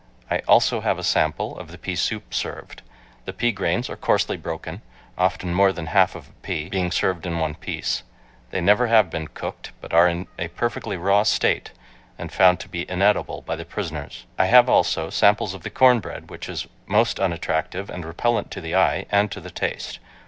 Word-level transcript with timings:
I 0.31 0.39
also 0.47 0.81
have 0.81 0.97
a 0.97 1.03
sample 1.03 1.55
of 1.59 1.69
the 1.69 1.77
pea 1.77 1.95
soup 1.95 2.33
served. 2.33 2.81
The 3.25 3.33
pea 3.33 3.51
grains 3.51 3.87
are 3.87 3.95
coarsely 3.95 4.35
broken, 4.35 4.81
often 5.15 5.53
more 5.53 5.71
than 5.71 5.85
half 5.85 6.15
of 6.15 6.27
a 6.27 6.31
pea, 6.41 6.69
being 6.69 6.89
served 6.89 7.27
in 7.27 7.37
one 7.37 7.53
piece. 7.53 8.01
They 8.49 8.61
never 8.61 8.87
have 8.87 9.11
been 9.11 9.27
cooked, 9.27 9.73
but 9.79 9.93
are 9.93 10.07
in 10.07 10.25
a 10.39 10.47
perfectly 10.47 10.97
raw 10.97 11.21
state, 11.21 11.69
and 12.17 12.31
found 12.31 12.59
to 12.61 12.67
be 12.67 12.89
inedible 12.89 13.43
by 13.43 13.55
the 13.55 13.63
prisoners. 13.63 14.25
I 14.39 14.47
have 14.47 14.67
also 14.67 15.11
samples 15.11 15.53
of 15.53 15.61
the 15.61 15.69
corn 15.69 15.99
bread 15.99 16.31
which 16.31 16.49
is 16.49 16.65
most 16.87 17.19
unattractive 17.19 17.87
and 17.91 18.03
repellant 18.03 18.49
to 18.53 18.61
the 18.61 18.73
eye 18.75 19.05
and 19.11 19.29
to 19.29 19.39
the 19.39 19.51
taste. 19.51 19.99